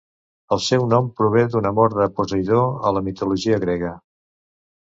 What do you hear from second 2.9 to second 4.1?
a la mitologia grega.